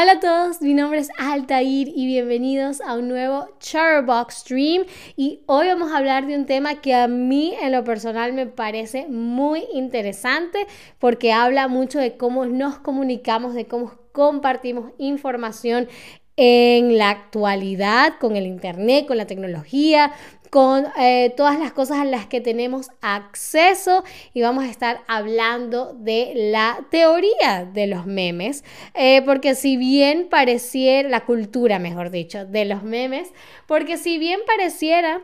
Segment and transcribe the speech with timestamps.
[0.00, 4.84] Hola a todos, mi nombre es Altair y bienvenidos a un nuevo Charbox Stream.
[5.14, 8.46] Y hoy vamos a hablar de un tema que a mí en lo personal me
[8.46, 10.66] parece muy interesante
[10.98, 15.86] porque habla mucho de cómo nos comunicamos, de cómo compartimos información
[16.36, 20.12] en la actualidad con el Internet, con la tecnología,
[20.50, 24.02] con eh, todas las cosas a las que tenemos acceso
[24.34, 30.28] y vamos a estar hablando de la teoría de los memes, eh, porque si bien
[30.28, 33.32] pareciera, la cultura, mejor dicho, de los memes,
[33.66, 35.22] porque si bien pareciera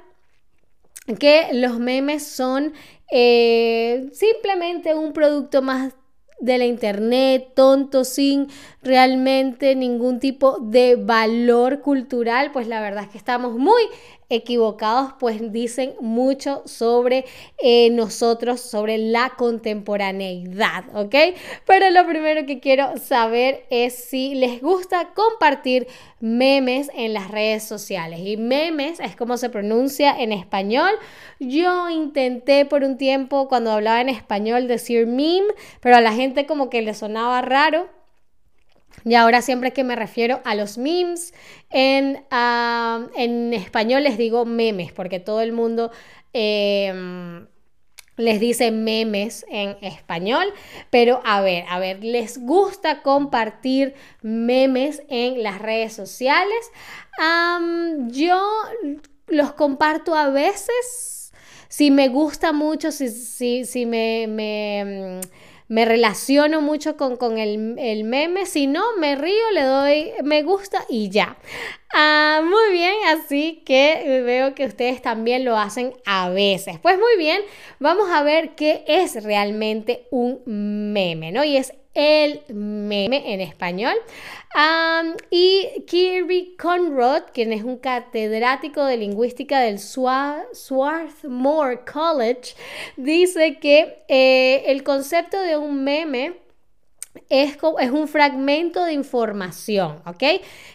[1.18, 2.73] que los memes son
[3.10, 5.93] eh, simplemente un producto más
[6.38, 8.48] de la internet, tonto, sin
[8.82, 13.82] realmente ningún tipo de valor cultural, pues la verdad es que estamos muy
[14.29, 17.25] equivocados, pues dicen mucho sobre
[17.59, 21.15] eh, nosotros, sobre la contemporaneidad, ¿ok?
[21.66, 25.87] Pero lo primero que quiero saber es si les gusta compartir
[26.21, 28.21] memes en las redes sociales.
[28.23, 30.90] Y memes es como se pronuncia en español.
[31.38, 35.46] Yo intenté por un tiempo cuando hablaba en español decir meme,
[35.80, 37.96] pero a la gente como que le sonaba raro.
[39.05, 41.35] Y ahora siempre que me refiero a los memes,
[41.71, 42.25] en,
[43.16, 45.91] en español les digo memes, porque todo el mundo
[46.33, 47.47] em,
[48.17, 50.52] les dice memes en español.
[50.91, 56.71] Pero a ver, a ver, ¿les gusta compartir memes en las redes sociales?
[58.09, 58.39] yo
[59.29, 61.33] los comparto a veces.
[61.69, 65.21] Si me gusta mucho, si, si, si me, me
[65.69, 68.47] me relaciono mucho con, el, meme.
[68.47, 71.36] Si no, me río, le doy me gusta y ya.
[71.94, 76.78] Ah, muy bien, así que veo que ustedes también lo hacen a veces.
[76.81, 77.42] Pues muy bien,
[77.81, 80.42] vamos a ver qué es realmente un
[80.92, 81.44] meme, ¿no?
[81.44, 83.94] Y es el meme en español.
[85.31, 92.55] y Kirby Conrad, quien es un catedrático de lingüística del Swarthmore College,
[92.97, 96.37] dice que eh, el concepto de un meme
[97.31, 100.23] es, es, un fragmento de información, ¿ok?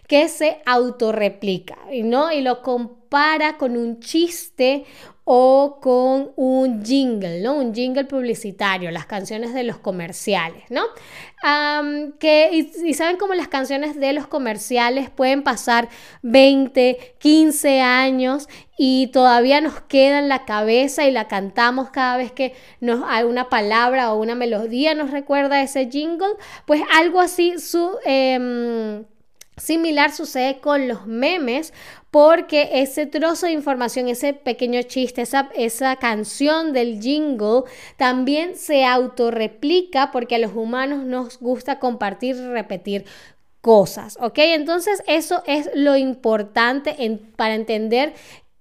[0.08, 2.31] Que se autorreplica, ¿no?
[2.31, 4.86] Y lo compara con un chiste
[5.24, 7.54] o con un jingle, ¿no?
[7.54, 10.84] Un jingle publicitario, las canciones de los comerciales, ¿no?
[12.20, 12.52] que,
[12.86, 15.90] y, saben cómo las canciones de los comerciales pueden pasar
[16.22, 22.31] 20, 15 años y todavía nos queda en la cabeza y la cantamos cada vez
[22.31, 27.98] que nos una palabra o una melodía nos recuerda ese jingle, pues algo así su...
[28.06, 29.06] Em,
[29.62, 31.72] Similar sucede con los memes
[32.10, 37.64] porque ese trozo de información, ese pequeño chiste, esa, esa canción del jingle
[37.96, 43.06] también se autorreplica porque a los humanos nos gusta compartir y repetir
[43.62, 44.40] cosas, ¿ok?
[44.40, 46.96] Entonces eso es lo importante
[47.36, 48.16] para entender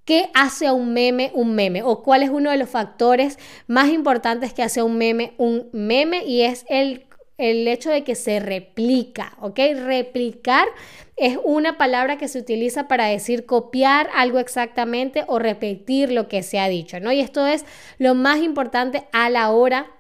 [0.05, 1.84] ¿Qué hace a un meme un meme?
[1.84, 3.38] ¿O cuál es uno de los factores
[3.69, 6.25] más importantes que hace a un meme un meme?
[6.25, 7.06] Y es el
[7.40, 9.58] el hecho de que se replica, ¿ok?
[9.76, 10.68] Replicar
[11.16, 16.42] es una palabra que se utiliza para decir copiar algo exactamente o repetir lo que
[16.42, 17.12] se ha dicho, ¿no?
[17.12, 17.64] Y esto es
[17.98, 19.90] lo más importante a la hora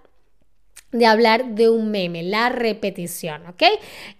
[0.92, 3.62] de hablar de un meme, la repetición, ¿ok?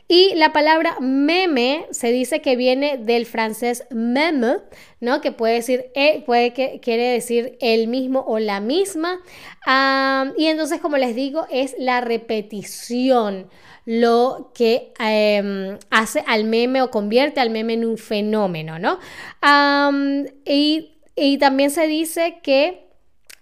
[0.06, 4.58] Y la palabra meme se dice que viene del francés meme,
[5.00, 5.20] ¿no?
[5.20, 9.20] Que puede decir, eh, puede que quiere decir el mismo o la misma.
[10.36, 13.48] y entonces, como les digo, es la repetición
[13.84, 18.98] lo que em, hace al meme o convierte al meme en un fenómeno, ¿no?
[20.44, 22.89] y, y también se dice que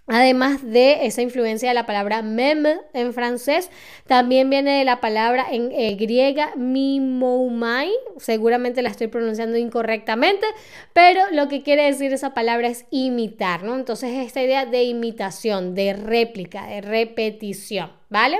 [0.08, 3.70] Además de esa influencia de la palabra meme en francés,
[4.06, 10.46] también viene de la palabra en eh, griega mimoumai, seguramente la estoy pronunciando incorrectamente,
[10.94, 13.76] pero lo que quiere decir esa palabra es imitar, ¿no?
[13.76, 18.38] Entonces esta idea de imitación, de réplica, de repetición, ¿vale?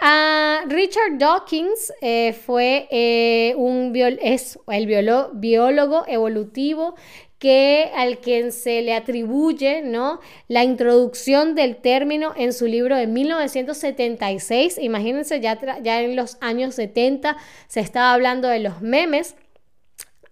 [0.00, 6.94] Ah, Richard Dawkins eh, fue eh, un es el biólogo evolutivo
[7.44, 10.18] que al quien se le atribuye ¿no?
[10.48, 14.78] la introducción del término en su libro de 1976.
[14.80, 17.36] Imagínense, ya, ya en los años 70
[17.68, 19.34] se estaba hablando de los memes.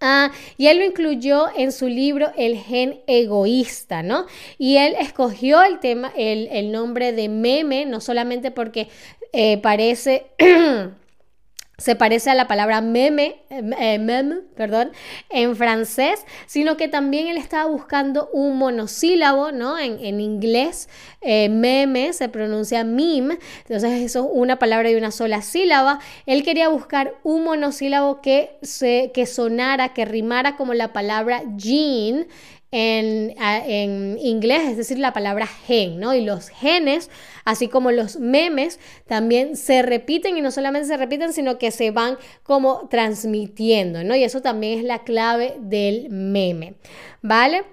[0.00, 4.24] Ah, y él lo incluyó en su libro El gen egoísta, ¿no?
[4.56, 8.88] Y él escogió el tema, el, nombre de meme, no solamente porque
[9.34, 10.28] eh, parece
[11.82, 14.92] se parece a la palabra meme, eh, meme, perdón,
[15.30, 19.80] en francés, sino que también él estaba buscando un monosílabo, ¿no?
[19.80, 20.88] En, inglés,
[21.22, 25.98] eh, meme se pronuncia meme, entonces eso es una palabra de una sola sílaba.
[26.24, 32.28] Él quería buscar un monosílabo que, se, que sonara, que rimara como la palabra jean
[32.72, 36.14] en, inglés, es decir, la palabra gen, ¿no?
[36.14, 37.10] Y los genes,
[37.44, 41.90] así como los memes, también se repiten y no solamente se repiten, sino que se
[41.90, 44.16] van como transmitiendo, ¿no?
[44.16, 46.74] Y eso también es la clave del meme,
[47.20, 47.64] ¿vale?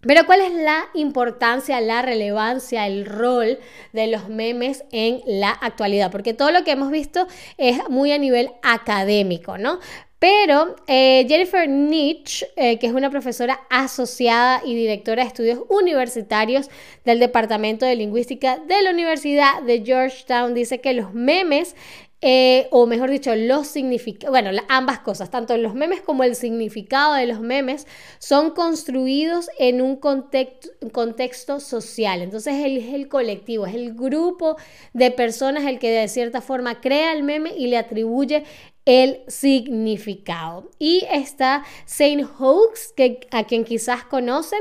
[0.00, 3.58] Pero ¿cuál es la importancia, la relevancia, el rol
[3.92, 6.12] de los memes en la actualidad?
[6.12, 7.26] Porque todo lo que hemos visto
[7.56, 9.80] es muy a nivel académico, ¿no?
[10.18, 16.68] Pero eh, Jennifer Nietzsche, eh, que es una profesora asociada y directora de estudios universitarios
[17.04, 21.76] del Departamento de Lingüística de la Universidad de Georgetown, dice que los memes
[22.20, 27.14] eh, o mejor dicho, los significados, bueno, ambas cosas, tanto los memes como el significado
[27.14, 27.86] de los memes,
[28.18, 32.20] son construidos en un contexto, contexto social.
[32.20, 34.56] Entonces es el colectivo, es el grupo
[34.94, 38.42] de personas el que de cierta forma crea el meme y le atribuye
[38.88, 40.70] el significado.
[40.78, 44.60] Y está Saint Hoax, que a quien quizás conocen.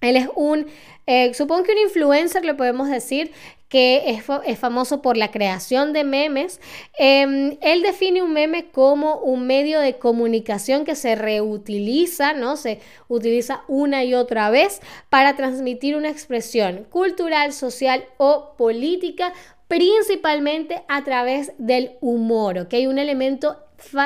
[0.00, 0.66] Él es un,
[1.06, 3.30] eh, supongo que un influencer, le podemos decir,
[3.68, 6.60] que es, famoso por la creación de memes.
[6.98, 12.56] Em, él define un meme como un medio de comunicación que se reutiliza, ¿no?
[12.56, 19.32] Se utiliza una y otra vez para transmitir una expresión cultural, social o política
[19.68, 22.74] principalmente a través del humor, ¿ok?
[22.86, 23.56] Un elemento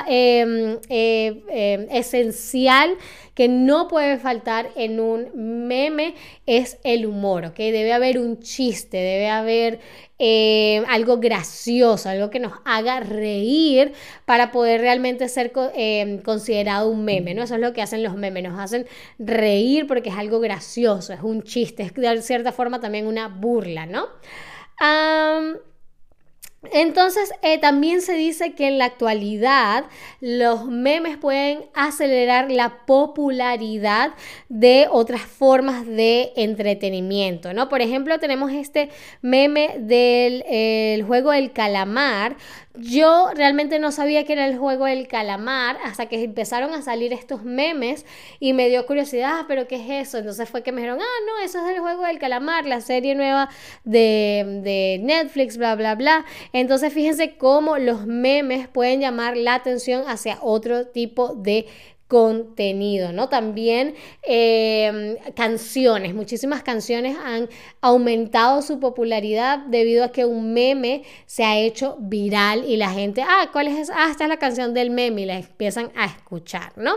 [0.09, 2.97] em, eh, em, esencial
[3.35, 6.15] que no puede faltar en un meme
[6.47, 7.57] es el humor, ¿ok?
[7.57, 9.79] Debe haber un chiste, debe haber
[10.19, 13.93] em, algo gracioso, algo que nos haga reír
[14.25, 15.53] para poder realmente ser
[16.25, 17.45] considerado un meme, ¿no?
[17.45, 18.87] Eso es lo que hacen los memes, nos hacen
[19.19, 23.87] reír porque es algo gracioso, es un chiste, es de cierta forma también una burla,
[23.87, 24.09] ¿no?
[24.81, 25.59] Um,
[26.73, 29.85] entonces, eh, también se dice que en la actualidad
[30.21, 34.15] los memes pueden acelerar la popularidad
[34.49, 37.69] de otras formas de entretenimiento, ¿no?
[37.69, 38.91] Por ejemplo, tenemos este
[39.23, 42.37] meme del juego del calamar,
[42.81, 47.13] yo realmente no sabía que era el juego del calamar hasta que empezaron a salir
[47.13, 48.07] estos memes
[48.39, 50.19] y me dio curiosidad, ah, pero ¿qué es eso?
[50.19, 53.17] Entonces fue que me dijeron, ah, no, eso es el juego del calamar, la serie
[53.17, 53.49] nueva
[53.83, 56.25] de, de Netflix, bla, bla, bla.
[56.53, 61.67] Entonces fíjense cómo los memes pueden llamar la atención hacia otro tipo de
[62.09, 63.29] contenido, ¿no?
[63.29, 67.51] También em, canciones, muchísimas canciones han
[67.83, 73.23] aumentado su popularidad debido a que un meme se ha hecho viral y la gente,
[73.23, 73.91] ah, ¿cuál es?
[73.91, 76.95] Ah, esta es la canción del meme y la empiezan a escuchar, ¿no?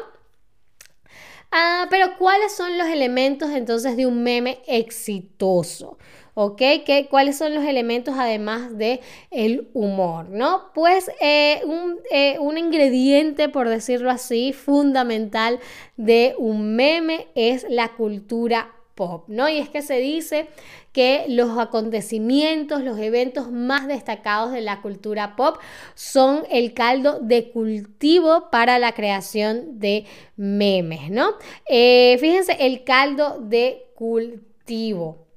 [1.52, 5.98] Ah, pero ¿cuáles son los elementos entonces de un meme exitoso?
[6.34, 6.58] ¿Ok?
[6.86, 10.72] ¿Qué, ¿Cuáles son los elementos además de el humor, no?
[10.74, 15.60] Pues eh, un, eh, un ingrediente, por decirlo así, fundamental
[15.98, 19.50] de un meme es la cultura pop, ¿no?
[19.50, 20.48] Y es que se dice
[20.92, 25.58] que los acontecimientos, los eventos más destacados de la cultura pop
[25.96, 30.06] son el caldo de cultivo para la creación de
[30.36, 31.36] memes, ¿no?
[31.68, 35.31] Eh, fíjense, el caldo de cultivo.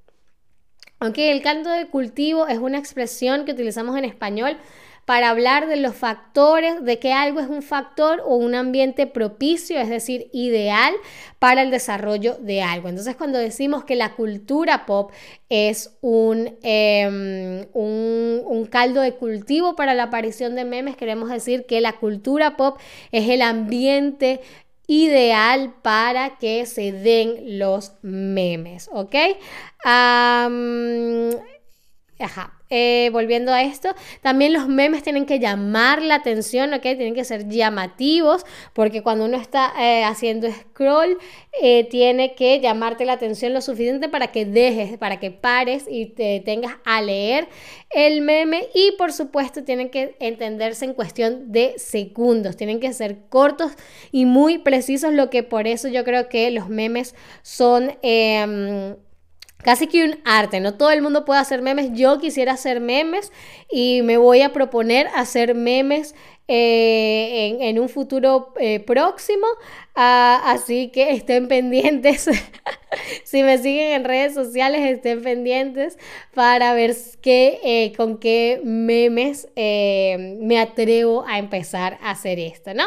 [0.98, 4.56] Aunque el caldo de cultivo es una expresión que utilizamos en español
[5.04, 9.78] para hablar de los factores, de que algo es un factor o un ambiente propicio,
[9.78, 10.94] es decir, ideal
[11.38, 12.88] para el desarrollo de algo.
[12.88, 15.12] Entonces, cuando decimos que la cultura pop
[15.50, 21.66] es un, em, un, un caldo de cultivo para la aparición de memes, queremos decir
[21.66, 22.78] que la cultura pop
[23.12, 24.40] es el ambiente
[24.86, 29.14] ideal para que se den los memes, ¿ok?
[32.18, 32.63] ajá.
[32.76, 36.82] Eh, volviendo a esto, también los memes tienen que llamar la atención, ¿ok?
[36.82, 41.16] Tienen que ser llamativos, porque cuando uno está eh, haciendo scroll,
[41.62, 46.06] eh, tiene que llamarte la atención lo suficiente para que dejes, para que pares y
[46.06, 47.46] te tengas a leer
[47.90, 48.66] el meme.
[48.74, 53.70] Y por supuesto, tienen que entenderse en cuestión de segundos, tienen que ser cortos
[54.10, 58.96] y muy precisos, lo que por eso yo creo que los memes son em,
[59.64, 63.32] casi que un arte, no todo el mundo puede hacer memes, yo quisiera hacer memes
[63.70, 66.14] y me voy a proponer hacer memes
[66.46, 69.46] eh, en, un futuro eh, próximo.
[69.94, 72.28] Ah, así que estén pendientes.
[73.24, 75.98] si me siguen en redes sociales, estén pendientes
[76.34, 82.84] para ver qué, eh, con qué memes me atrevo a empezar a hacer esto, ¿no?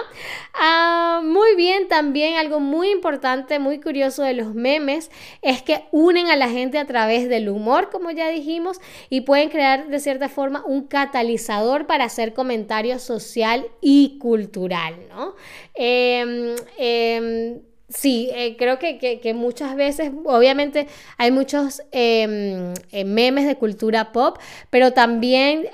[0.53, 6.27] Ah, muy bien, también algo muy importante, muy curioso de los memes es que unen
[6.27, 10.29] a la gente a través del humor, como ya dijimos, y pueden crear de cierta
[10.29, 15.35] forma un catalizador para hacer comentarios social y cultural, ¿no?
[15.73, 23.55] Em, em, sí, eh, creo que, muchas veces, obviamente hay muchos em, eh, memes de
[23.55, 24.37] cultura pop,
[24.69, 25.67] pero también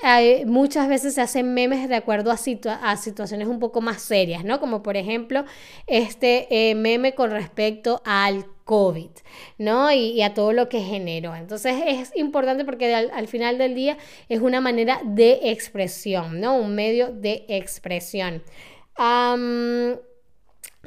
[0.45, 4.59] muchas veces se hacen memes de acuerdo a, a, situaciones un poco más serias, ¿no?
[4.59, 5.45] Como por ejemplo
[5.87, 9.09] este eh, meme con respecto al COVID,
[9.57, 9.91] ¿no?
[9.91, 11.35] Y, a todo lo que generó.
[11.35, 13.97] Entonces es importante porque al, final del día
[14.29, 16.55] es una manera de expresión, ¿no?
[16.55, 18.43] Un medio de expresión.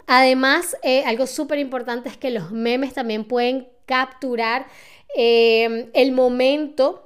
[0.06, 4.66] Además, eh, algo súper importante es que los memes también pueden capturar
[5.14, 7.02] em, el momento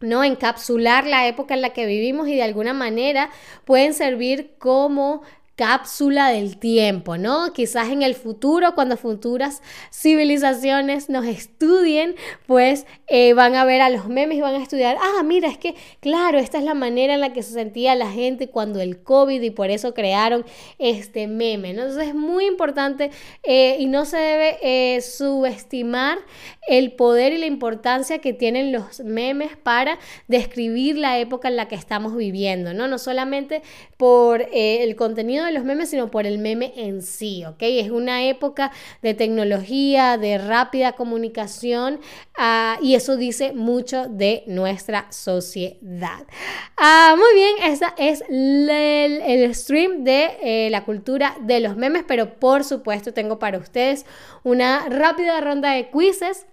[0.00, 0.24] ¿no?
[0.24, 3.30] Encapsular la época en la que vivimos y de alguna manera
[3.66, 5.22] pueden servir como
[5.60, 7.52] cápsula del tiempo, ¿no?
[7.52, 9.60] Quizás en el futuro, cuando futuras
[9.92, 12.14] civilizaciones nos estudien,
[12.46, 15.58] pues eh, van a ver a los memes y van a estudiar, ah, mira, es
[15.58, 19.02] que, claro, esta es la manera en la que se sentía la gente cuando el
[19.02, 20.46] COVID y por eso crearon
[20.78, 21.72] este meme.
[21.72, 23.10] Entonces es muy importante
[23.42, 26.20] eh, y no se debe eh, subestimar
[26.68, 31.68] el poder y la importancia que tienen los memes para describir la época en la
[31.68, 32.88] que estamos viviendo, ¿no?
[32.88, 33.60] No solamente
[33.98, 37.58] por el contenido los memes, sino por el meme en sí, ¿ok?
[37.60, 42.00] Es una época de tecnología, de rápida comunicación
[42.36, 46.26] ah, y eso dice mucho de nuestra sociedad.
[46.76, 52.38] Ah, muy bien, esa es el, stream de eh, la cultura de los memes, pero
[52.38, 54.06] por supuesto tengo para ustedes
[54.42, 56.46] una rápida ronda de quizzes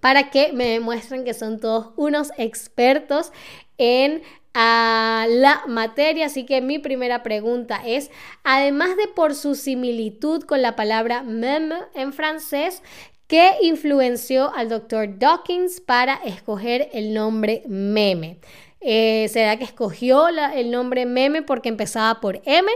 [0.00, 3.32] para que me demuestren que son todos unos expertos
[3.78, 4.22] en
[4.58, 6.26] a la materia.
[6.26, 8.10] Así que mi primera pregunta es,
[8.42, 12.82] además de por su similitud con la palabra meme en francés,
[13.26, 18.38] ¿qué influenció al doctor Dawkins para escoger el nombre meme?
[18.80, 22.70] Eh, ¿Será que escogió el nombre meme porque empezaba por M?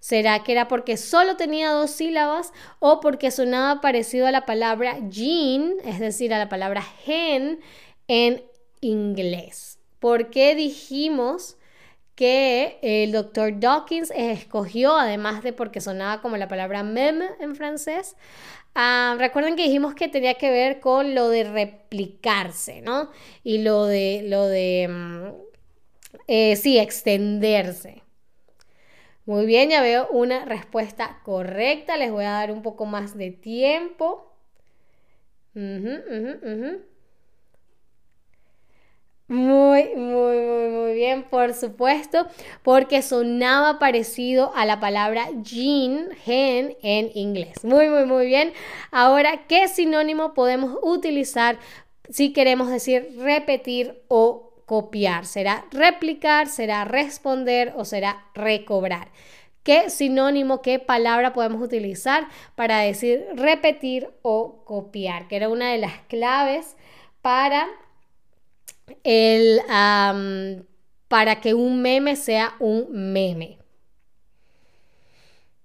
[0.00, 4.96] ¿Será que era porque solo tenía dos sílabas o porque sonaba parecido a la palabra
[5.10, 7.60] gene, es decir, a la palabra gen
[8.08, 8.42] en
[8.80, 9.75] inglés?
[10.00, 11.56] ¿Por qué dijimos
[12.14, 18.16] que el doctor Dawkins escogió, además de porque sonaba como la palabra meme en francés?
[18.74, 23.10] Ah, recuerden que dijimos que tenía que ver con lo de replicarse, ¿no?
[23.44, 25.28] Y lo de, lo de, mm,
[26.28, 28.02] eh, sí, extenderse.
[29.26, 31.96] Muy bien, ya veo una respuesta correcta.
[31.98, 34.32] Les voy a dar un poco más de tiempo.
[39.28, 42.28] Muy, muy, muy, muy bien, por supuesto,
[42.62, 47.64] porque sonaba parecido a la palabra jean, gen en inglés.
[47.64, 48.52] Muy, muy, muy bien.
[48.92, 51.58] Ahora, ¿qué sinónimo podemos utilizar
[52.08, 55.26] si queremos decir repetir o copiar?
[55.26, 59.08] ¿Será replicar, será responder o será recobrar?
[59.64, 65.26] ¿Qué sinónimo, qué palabra podemos utilizar para decir repetir o copiar?
[65.26, 66.76] Que era una de las claves
[67.22, 67.66] para
[69.04, 69.60] el,
[71.08, 73.58] para que un meme sea un meme.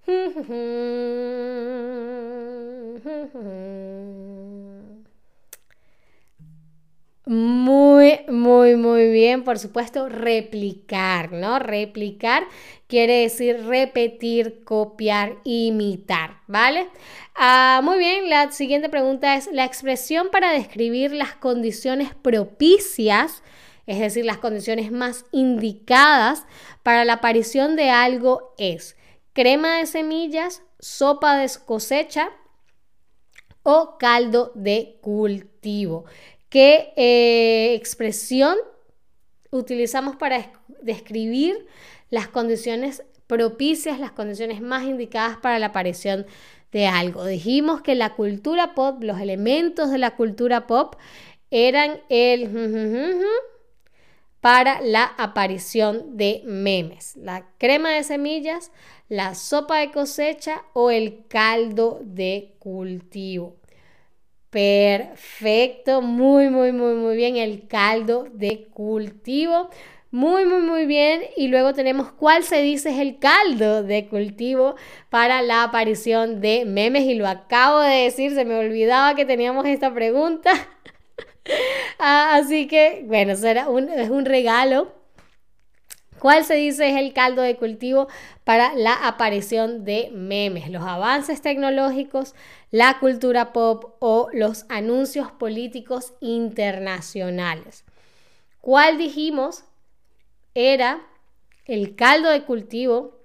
[9.43, 11.59] por supuesto, replicar, ¿no?
[11.59, 12.43] Replicar
[12.87, 16.89] quiere decir repetir, copiar, imitar, ¿vale?
[17.35, 23.43] Ah, muy bien, la siguiente pregunta es, la expresión para describir las condiciones propicias,
[23.87, 26.45] es decir, las condiciones más indicadas
[26.83, 28.97] para la aparición de algo es
[29.33, 32.29] crema de semillas, sopa de cosecha
[33.63, 36.05] o caldo de cultivo.
[36.49, 38.57] ¿Qué eh, expresión
[39.51, 41.67] utilizamos para describir
[42.09, 46.25] las condiciones propicias, las condiciones más indicadas para la aparición
[46.71, 47.25] de algo?
[47.25, 50.95] Dijimos que la cultura pop, los elementos de la cultura pop
[51.51, 53.25] eran el
[54.41, 58.71] para la aparición de memes, la crema de semillas,
[59.07, 63.60] la sopa de cosecha o el caldo de cultivo.
[64.51, 67.37] Perfecto, muy, muy, muy, muy bien.
[67.37, 69.69] El caldo de cultivo.
[70.11, 71.21] Muy, muy, muy bien.
[71.37, 74.75] Y luego tenemos cuál se dice es el caldo de cultivo
[75.09, 77.03] para la aparición de memes.
[77.05, 80.51] Y lo acabo de decir, se me olvidaba que teníamos esta pregunta.
[81.99, 84.91] Ah, así que, bueno, será un, es un regalo.
[86.21, 88.07] ¿Cuál se dice es el caldo de cultivo
[88.43, 90.69] para la aparición de memes?
[90.69, 92.35] Los avances tecnológicos,
[92.69, 97.85] la cultura pop o los anuncios políticos internacionales.
[98.59, 99.63] ¿Cuál dijimos
[100.53, 101.01] era
[101.65, 103.17] el caldo de cultivo,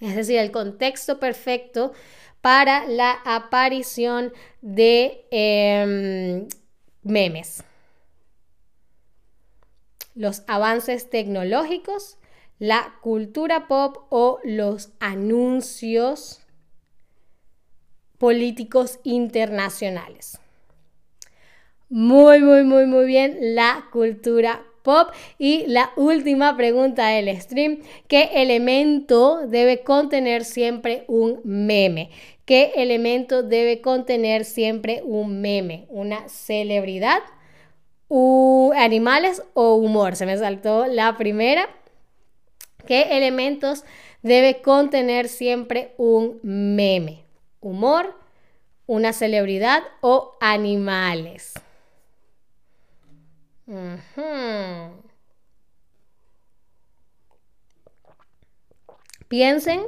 [0.00, 1.92] es decir, el contexto perfecto
[2.40, 6.48] para la aparición de em,
[7.02, 7.62] memes.
[10.14, 12.16] Los avances tecnológicos,
[12.62, 16.42] la cultura pop o los anuncios
[18.18, 20.38] políticos internacionales.
[21.88, 25.08] Muy, muy, muy, muy bien, la cultura pop.
[25.40, 32.10] Y la última pregunta del stream, ¿qué elemento debe contener siempre un meme?
[32.44, 35.86] ¿Qué elemento debe contener siempre un meme?
[35.88, 37.18] ¿Una celebridad?
[38.76, 40.14] ¿Animales o humor?
[40.14, 41.68] Se me saltó la primera.
[42.86, 43.84] ¿Qué elementos
[44.22, 47.24] debe contener siempre un meme?
[47.60, 48.14] ¿Humor?
[48.86, 51.54] ¿Una celebridad o animales?
[59.28, 59.80] Piensen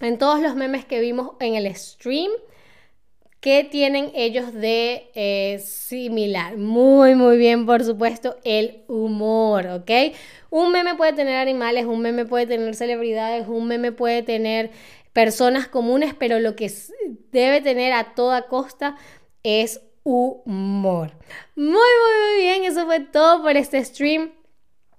[0.00, 2.30] en todos los memes que vimos en el stream.
[3.40, 6.56] ¿Qué tienen ellos de eh, similar?
[6.56, 9.90] Muy, muy bien, por supuesto, el humor, ¿ok?
[10.50, 14.70] Un meme puede tener animales, un meme puede tener celebridades, un meme puede tener
[15.12, 16.68] personas comunes, pero lo que
[17.30, 18.96] debe tener a toda costa
[19.44, 21.12] es humor.
[21.54, 24.32] Muy, muy, muy bien, eso fue todo por este stream.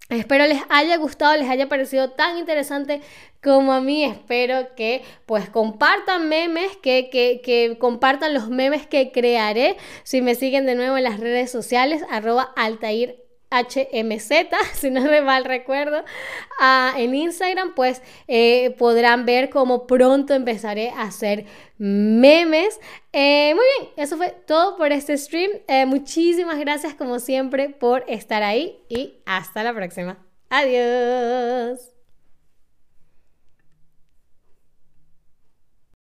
[0.10, 3.02] Espero les haya gustado, les haya parecido tan interesante
[3.44, 4.04] como a mí.
[4.04, 9.78] Espero que pues compartan memes, que, que, que, compartan los memes que crearé.
[10.04, 14.32] Si me siguen de nuevo en las redes sociales, arroba Altair HMZ,
[14.74, 16.04] si no me mal recuerdo,
[16.60, 21.46] ah, en Instagram, pues eh, podrán ver cómo pronto empezaré a hacer
[21.78, 22.80] memes.
[23.14, 25.52] Eh, muy bien, eso fue todo por este stream.
[25.68, 30.18] Eh, muchísimas gracias como siempre por estar ahí y hasta la próxima.
[30.50, 31.99] Adiós.